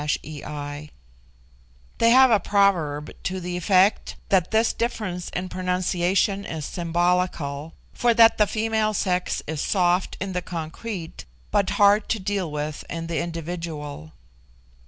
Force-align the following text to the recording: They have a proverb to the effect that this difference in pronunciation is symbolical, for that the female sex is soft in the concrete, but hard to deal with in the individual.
They 0.23 0.89
have 2.09 2.31
a 2.31 2.39
proverb 2.39 3.11
to 3.21 3.39
the 3.39 3.55
effect 3.55 4.15
that 4.29 4.49
this 4.49 4.73
difference 4.73 5.29
in 5.29 5.47
pronunciation 5.47 6.43
is 6.43 6.65
symbolical, 6.65 7.75
for 7.93 8.15
that 8.15 8.39
the 8.39 8.47
female 8.47 8.95
sex 8.95 9.43
is 9.45 9.61
soft 9.61 10.17
in 10.19 10.33
the 10.33 10.41
concrete, 10.41 11.25
but 11.51 11.69
hard 11.77 12.09
to 12.09 12.19
deal 12.19 12.49
with 12.51 12.83
in 12.89 13.05
the 13.05 13.19
individual. 13.19 14.13